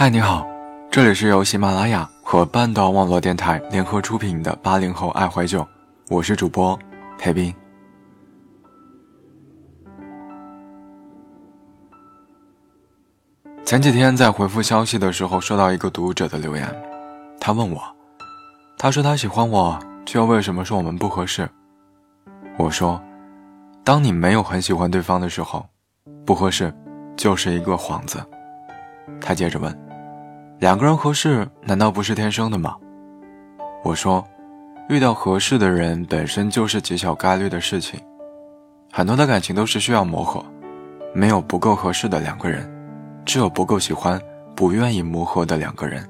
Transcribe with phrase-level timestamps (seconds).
[0.00, 0.48] 嗨，你好，
[0.90, 5.68] 这里是由喜马拉雅和半岛网络电台联合出品的八零后爱怀旧，
[6.08, 6.78] 我是主播
[7.18, 7.54] 裴斌。
[13.62, 16.66] 前几天在回复消息的时候，收到一个读者的留言，
[17.38, 17.82] 他问我，
[18.78, 21.46] 他说他喜欢我，却又为什么说我们不合适？
[22.56, 22.98] 我说，
[23.84, 25.68] 当你没有很喜欢对方的时候，
[26.24, 26.74] 不合适
[27.18, 28.18] 就是一个幌子。
[29.20, 29.76] 他接着问
[30.60, 32.76] ：“两个人合适难道不是天生的吗？”
[33.82, 34.22] 我说
[34.90, 37.98] ：“遇到合适的人本身就是极小概率的事情，
[38.92, 40.44] 很多的感情都是需要磨合，
[41.14, 42.70] 没有不够合适的两个人，
[43.24, 44.20] 只有不够喜欢、
[44.54, 46.06] 不愿意磨合的两个人。”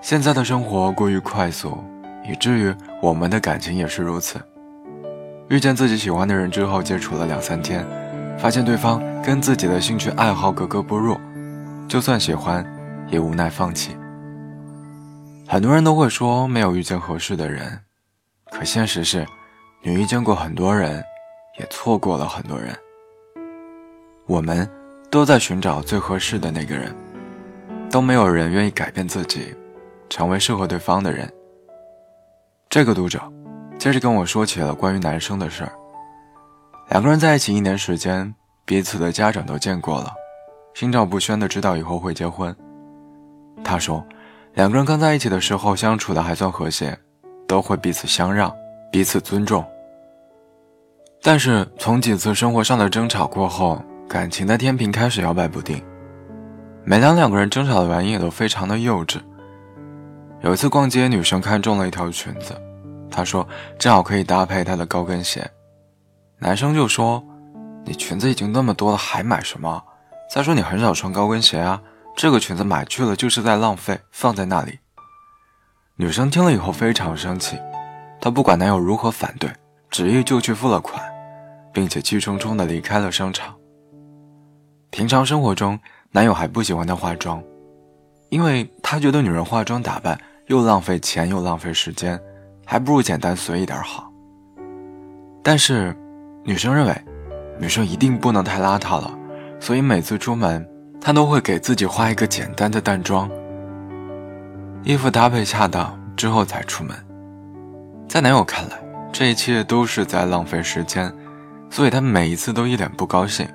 [0.00, 1.76] 现在的生活过于快速，
[2.24, 4.40] 以至于我们的感情也是如此。
[5.48, 7.84] 遇见自己喜欢的人之后，接触了两三天，
[8.38, 11.18] 发现对方跟自己的兴趣爱好格格不入。
[11.88, 12.64] 就算喜欢，
[13.12, 13.96] 也无奈放弃。
[15.46, 17.78] 很多人都会说没有遇见合适的人，
[18.50, 19.24] 可现实是，
[19.82, 21.04] 你遇见过很多人，
[21.60, 22.74] 也错过了很多人。
[24.26, 24.68] 我们
[25.10, 26.96] 都在寻找最合适的那个人，
[27.90, 29.54] 都没有人愿意改变自己，
[30.08, 31.30] 成为适合对方的人。
[32.70, 33.20] 这个读者
[33.78, 35.72] 接着跟我说起了关于男生的事儿。
[36.88, 40.14] 两个人在一起一年时间，彼此的家长都见过了。
[40.72, 42.56] 心照不宣的知道以后会结婚。
[43.64, 44.04] 他说，
[44.54, 46.98] 两个人刚在一起的时候相处的还算和谐，
[47.46, 48.54] 都会彼此相让，
[48.90, 49.64] 彼此尊重。
[51.22, 55.82] 但是从几次生活上的争吵过后，感情的天平开始摇摆不定。
[56.84, 59.20] 每当两个人争吵的原因也都非常的幼稚。
[60.40, 62.60] 有一次逛街，女生看中了一条裙子，
[63.08, 63.46] 她说
[63.78, 65.48] 正好可以搭配她的高跟鞋。
[66.40, 67.22] 男生就说
[67.86, 69.80] ：“你裙子已经那么多了，还买什么？”
[70.28, 71.80] 再说你很少穿高跟鞋啊，
[72.14, 74.78] 这个裙子买去了就是在浪费，放在那里。
[75.96, 77.58] 女生听了以后非常生气，
[78.20, 79.50] 她不管男友如何反对，
[79.90, 81.02] 执意就去付了款，
[81.72, 83.54] 并且气冲冲的离开了商场。
[84.90, 85.78] 平常生活中，
[86.10, 87.42] 男友还不喜欢她化妆，
[88.28, 92.20] 因为他觉得女人化妆打扮又浪费钱又浪费时间，
[92.64, 94.10] 还不如简单随意点好。
[95.42, 95.96] 但是，
[96.44, 97.04] 女生认为，
[97.58, 99.12] 女生一定不能太邋遢了。
[99.58, 100.68] 所以每次出门，
[101.04, 103.28] 她都会给自己化一个简单的淡妆，
[104.84, 106.96] 衣服搭配恰当之后才出门。
[108.08, 108.80] 在男友看来，
[109.10, 111.12] 这一切都是在浪费时间，
[111.68, 113.48] 所以他每一次都一脸不高兴。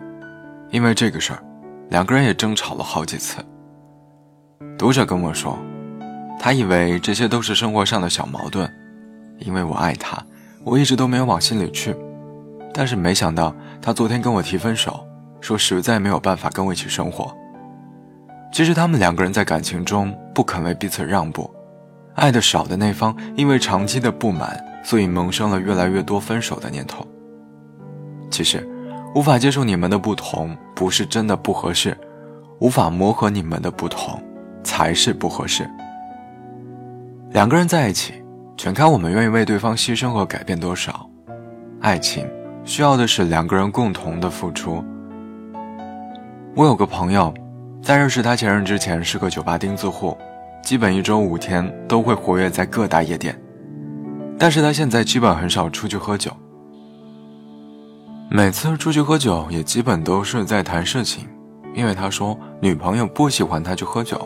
[0.72, 1.41] 因为这个事儿，
[1.90, 3.38] 两个人也争吵了好几次。
[4.78, 5.57] 读者跟我说，
[6.38, 8.69] 他以为这些都是生活上的小矛盾，
[9.40, 10.22] 因为我爱他，
[10.66, 11.96] 我一直都没有往心里去。
[12.74, 15.06] 但是没想到，他昨天跟我提分手。
[15.40, 17.36] 说实在没有办法跟我一起生活。
[18.52, 21.50] 其实他们两个人在感情中不肯为彼此让步，
[22.16, 27.06] 爱的少的那方因为长期的不满，所以萌生了越来越多分手的念头。
[28.31, 28.68] 其实，
[29.14, 31.92] 无法接受你们的不同，不是真的不合适；
[32.59, 34.22] 无法磨合你们的不同，
[34.64, 35.69] 才是不合适。
[37.31, 38.14] 两个人在一起，
[38.56, 41.09] 全看我们愿意为对方牺牲和改变多少。
[41.81, 42.25] 爱情
[42.64, 44.84] 需要的是两个人共同的付出。
[46.57, 47.31] 我有个朋友，
[47.84, 50.18] 在认识他前任之前是个酒吧钉子户，
[50.63, 53.40] 基本一周五天都会活跃在各大夜店。
[54.40, 56.31] 但是他现在基本很少出去喝酒，
[58.28, 61.28] 每次出去喝酒也基本都是在谈事情，
[61.75, 64.19] 因为他说女朋友不喜欢他去喝酒，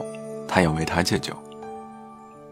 [0.48, 1.34] 他也为他戒酒。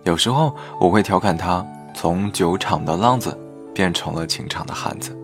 [0.03, 3.33] 有时候我会调侃他，从酒场的浪子
[3.73, 5.17] 变成了情场的汉子。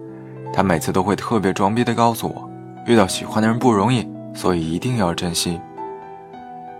[0.53, 2.49] 他每次都会特别装逼的告诉我，
[2.85, 4.14] 遇到喜欢的人不容易。
[4.35, 5.59] 所以一定要珍惜。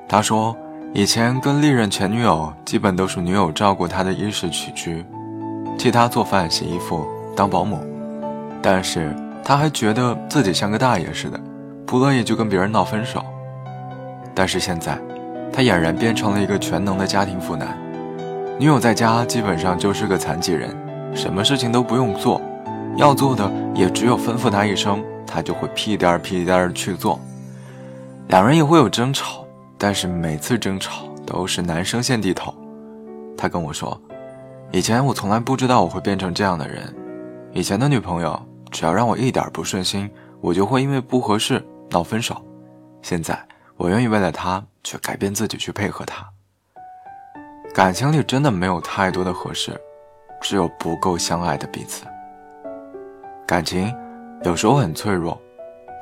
[0.08, 0.56] 他说，
[0.94, 5.04] 以前跟历任前女友，基本都是女友照顾他的衣食起居，
[5.78, 7.04] 替他做饭、洗衣服、
[7.36, 7.80] 当保姆，
[8.62, 11.40] 但是他还觉得自己像个大爷似的，
[11.86, 13.26] 不乐意就跟别人闹分手。
[14.34, 15.00] 但是现在，
[15.52, 17.76] 他俨然变成了一个全能的家庭妇男，
[18.60, 20.70] 女友在家基本上就是个残疾人，
[21.16, 22.42] 什么事情都不用做，
[22.98, 27.20] 要做的也只有吩咐他一声，他就会屁颠儿屁颠儿去做。
[28.28, 29.46] 两人也会有争吵，
[29.78, 32.54] 但是每次争吵都是男生先低头。
[33.38, 34.00] 他跟我说，
[34.72, 36.94] 以前我从来不知道我会变成这样的人。
[37.54, 38.42] 以前的女朋友
[38.72, 40.10] 只要让我一点不顺心，
[40.42, 42.36] 我就会因为不合适闹分手。
[43.04, 43.40] 现在
[43.78, 46.28] 我愿意为了她去改变自己，去配合她。
[47.76, 49.80] 感情里真的没有太多的合适，
[50.42, 52.06] 只有不够相爱的彼此。
[53.46, 53.94] 感情
[54.44, 55.40] 有时候很脆弱，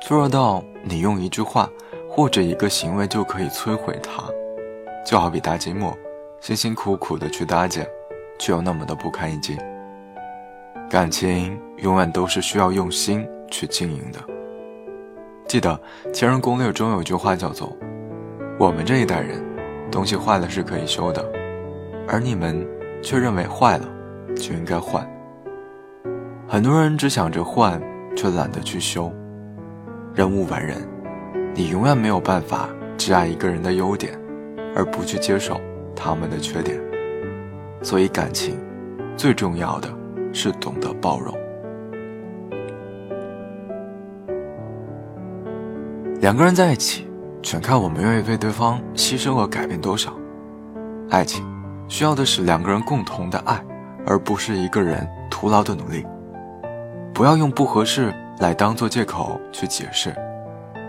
[0.00, 1.68] 脆弱到你用一句话。
[2.16, 4.22] 或者一个行为就可以摧毁它，
[5.04, 5.92] 就好比搭积木，
[6.40, 7.84] 辛辛苦苦的去搭建，
[8.38, 9.58] 却又那么的不堪一击。
[10.88, 14.20] 感情永远都是需要用心去经营的。
[15.48, 15.76] 记得
[16.12, 17.76] 《前任攻略》中有句话叫做
[18.60, 19.44] ：“我们这一代人，
[19.90, 21.20] 东西坏了是可以修的，
[22.06, 22.64] 而你们
[23.02, 23.88] 却认为坏了
[24.36, 25.04] 就应该换。”
[26.46, 27.82] 很多人只想着换，
[28.16, 29.12] 却懒得去修。
[30.14, 30.76] 人无完人，
[31.54, 32.68] 你永远没有办法
[32.98, 34.18] 只爱一个人的优点，
[34.74, 35.60] 而不去接受
[35.94, 36.80] 他们的缺点。
[37.80, 38.58] 所以，感情
[39.16, 39.88] 最重要的
[40.32, 41.32] 是懂得包容。
[46.20, 47.06] 两个人在一起，
[47.40, 50.12] 全看我们愿意为对方牺牲和改变多少。
[51.10, 51.44] 爱情
[51.86, 53.62] 需要的是两个人共同的爱，
[54.06, 56.04] 而不是一个人徒劳的努力。
[57.12, 60.12] 不要用不合适来当做借口去解释，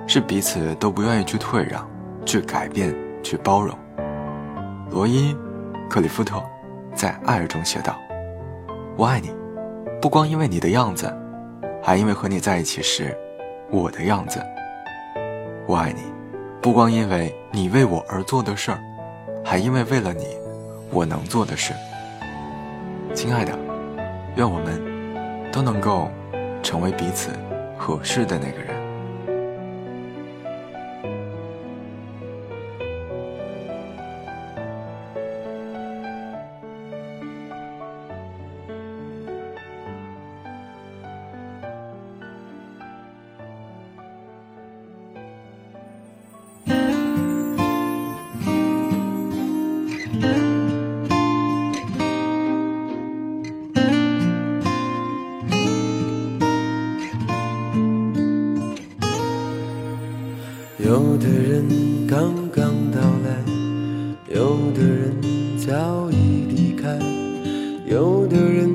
[0.07, 1.87] 是彼此都不愿意去退让、
[2.25, 3.77] 去改变、去包容。
[4.91, 5.33] 罗伊·
[5.89, 6.41] 克里夫特
[6.93, 7.95] 在《爱》中写道
[8.97, 9.29] ：“我爱你，
[10.01, 11.11] 不光因为你的样子，
[11.81, 13.15] 还因为和你在一起时
[13.69, 14.41] 我的样子。
[15.67, 16.01] 我爱你，
[16.61, 18.79] 不光因为你为我而做的事儿，
[19.43, 20.25] 还因为为了你，
[20.91, 21.73] 我能做的事。
[23.13, 23.57] 亲爱的，
[24.35, 24.83] 愿我们。”
[25.55, 26.11] 都能够
[26.61, 27.29] 成为彼此
[27.77, 28.74] 合适的那个人。
[60.95, 61.67] 有的人
[62.07, 63.43] 刚刚到来，
[64.33, 65.13] 有的人
[65.57, 66.97] 早已离开，
[67.85, 68.74] 有的人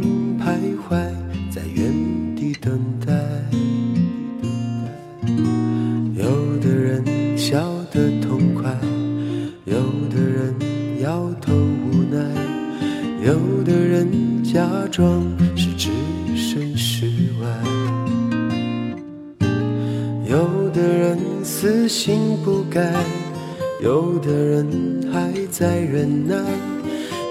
[24.61, 26.37] 人还在忍耐，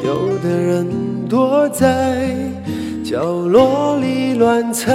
[0.04, 0.88] 有的人
[1.30, 2.36] 躲在
[3.04, 4.92] 角落里乱猜，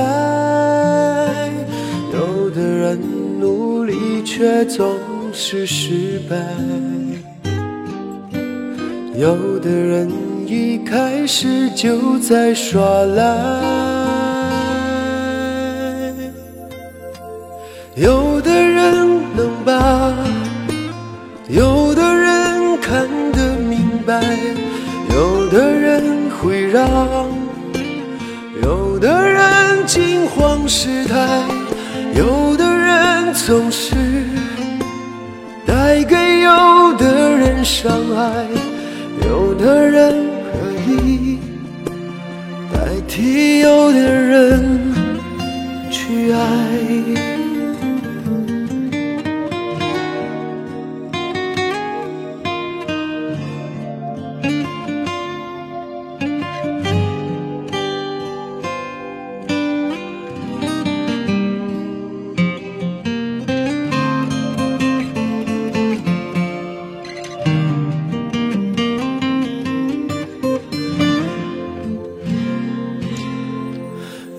[2.13, 2.99] 有的人
[3.39, 4.97] 努力却总
[5.33, 6.37] 是失败，
[9.15, 10.11] 有的人
[10.45, 13.63] 一开始就在耍赖。
[17.95, 19.07] 有的人
[19.37, 20.13] 能把
[21.49, 21.84] 有
[24.07, 24.21] 白，
[25.15, 26.87] 有的人会让
[28.63, 31.17] 有的人惊慌失态，
[32.15, 33.95] 有的人总是
[35.67, 38.47] 带给有的人伤害，
[39.27, 40.15] 有的人
[40.53, 41.39] 可以
[42.73, 42.79] 代
[43.09, 44.54] 替有的人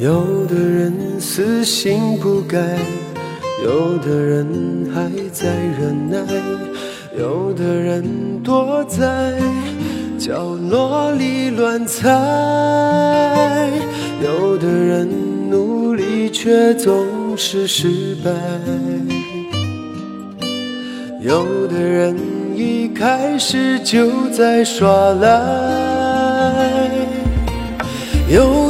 [0.06, 2.60] 有的人死心不改，
[3.64, 5.48] 有的人还在
[5.80, 6.20] 忍耐，
[7.18, 9.34] 有的人躲在
[10.20, 12.08] 角落里乱猜，
[14.24, 15.10] 有的人
[15.50, 18.30] 努力却总是失败，
[21.20, 22.16] 有的人
[22.56, 25.32] 一开始就在耍赖，
[28.30, 28.65] 有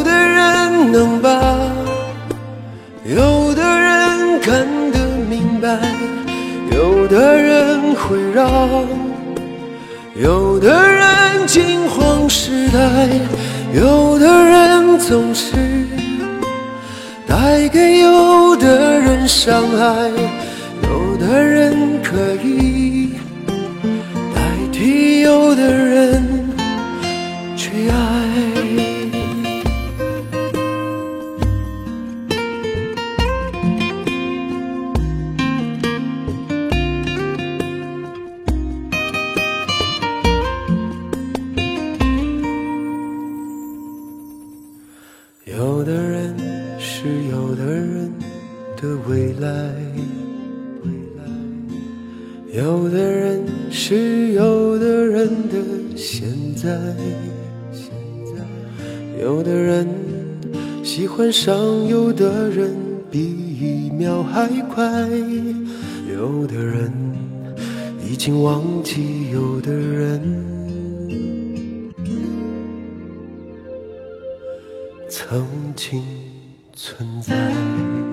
[7.06, 8.50] 有的人会让
[10.16, 13.08] 有的人惊慌失态，
[13.76, 15.56] 有的人总是
[17.28, 20.10] 带给有的人伤害，
[20.82, 23.12] 有的人可以
[24.34, 26.24] 代替有的人
[27.56, 28.15] 去爱。
[53.72, 55.58] 是有的人的
[55.96, 56.70] 现在，
[59.22, 59.88] 有的人
[60.84, 61.56] 喜欢上
[61.88, 62.76] 有的人
[63.10, 64.84] 比一秒还快，
[66.12, 66.92] 有的人
[68.08, 70.22] 已经忘记有的人
[75.10, 76.04] 曾经
[76.74, 78.05] 存在。